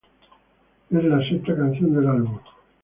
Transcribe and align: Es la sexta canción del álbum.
Es 0.89 1.03
la 1.03 1.19
sexta 1.29 1.55
canción 1.55 1.93
del 1.93 2.07
álbum. 2.07 2.39